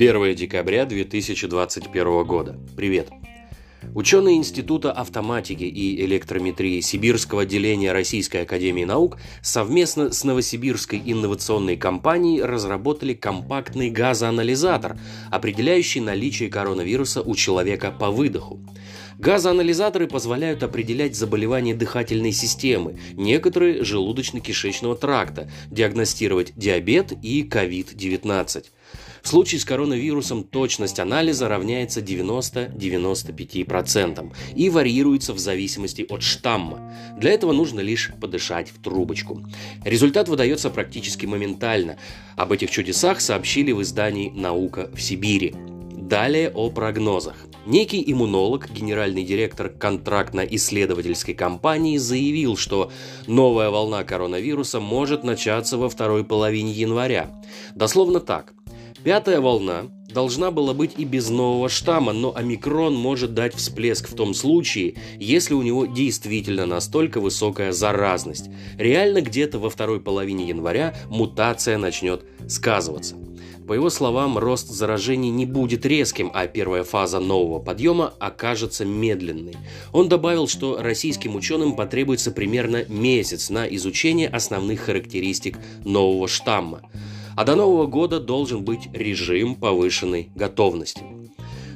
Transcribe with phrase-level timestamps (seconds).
[0.00, 2.58] 1 декабря 2021 года.
[2.74, 3.10] Привет.
[3.94, 12.40] Ученые Института автоматики и электрометрии Сибирского отделения Российской Академии Наук совместно с Новосибирской инновационной компанией
[12.40, 14.96] разработали компактный газоанализатор,
[15.30, 18.58] определяющий наличие коронавируса у человека по выдоху.
[19.20, 28.64] Газоанализаторы позволяют определять заболевания дыхательной системы, некоторые желудочно-кишечного тракта, диагностировать диабет и COVID-19.
[29.20, 36.90] В случае с коронавирусом точность анализа равняется 90-95% и варьируется в зависимости от штамма.
[37.18, 39.44] Для этого нужно лишь подышать в трубочку.
[39.84, 41.98] Результат выдается практически моментально.
[42.38, 45.54] Об этих чудесах сообщили в издании «Наука в Сибири».
[46.10, 47.36] Далее о прогнозах.
[47.66, 52.90] Некий иммунолог, генеральный директор контрактно-исследовательской компании, заявил, что
[53.28, 57.30] новая волна коронавируса может начаться во второй половине января.
[57.76, 58.54] Дословно так.
[59.04, 64.16] Пятая волна должна была быть и без нового штамма, но омикрон может дать всплеск в
[64.16, 68.50] том случае, если у него действительно настолько высокая заразность.
[68.76, 73.14] Реально где-то во второй половине января мутация начнет сказываться.
[73.70, 79.54] По его словам, рост заражений не будет резким, а первая фаза нового подъема окажется медленной.
[79.92, 86.82] Он добавил, что российским ученым потребуется примерно месяц на изучение основных характеристик нового штамма
[87.36, 91.02] а до Нового года должен быть режим повышенной готовности.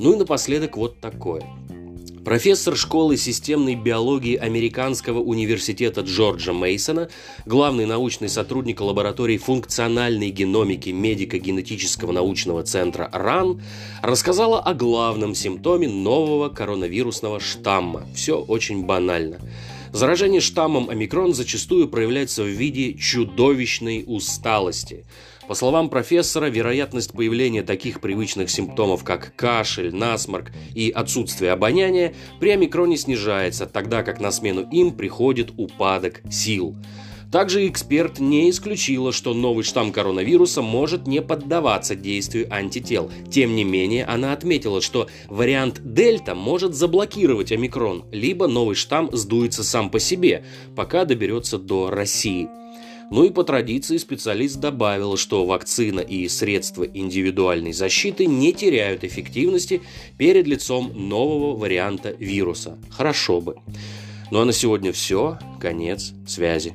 [0.00, 1.44] Ну и напоследок вот такое.
[2.26, 7.08] Профессор школы системной биологии Американского университета Джорджа Мейсона,
[7.44, 13.62] главный научный сотрудник лаборатории функциональной геномики медико-генетического научного центра РАН,
[14.02, 18.08] рассказала о главном симптоме нового коронавирусного штамма.
[18.12, 19.38] Все очень банально.
[19.92, 25.04] Заражение штаммом омикрон зачастую проявляется в виде чудовищной усталости.
[25.48, 32.50] По словам профессора, вероятность появления таких привычных симптомов, как кашель, насморк и отсутствие обоняния, при
[32.50, 36.74] омикроне снижается, тогда как на смену им приходит упадок сил.
[37.32, 43.10] Также эксперт не исключила, что новый штамм коронавируса может не поддаваться действию антител.
[43.30, 49.64] Тем не менее, она отметила, что вариант дельта может заблокировать омикрон, либо новый штамм сдуется
[49.64, 50.44] сам по себе,
[50.76, 52.48] пока доберется до России.
[53.10, 59.82] Ну и по традиции специалист добавил, что вакцина и средства индивидуальной защиты не теряют эффективности
[60.18, 62.78] перед лицом нового варианта вируса.
[62.90, 63.56] Хорошо бы.
[64.32, 65.38] Ну а на сегодня все.
[65.60, 66.74] Конец связи.